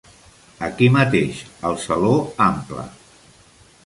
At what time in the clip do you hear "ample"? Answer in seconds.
2.47-2.87